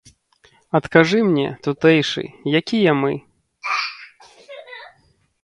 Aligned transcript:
Адкажы 0.77 1.19
мне, 1.27 1.43
тутэйшы, 1.67 2.23
якія 2.61 2.91
мы? 3.03 3.13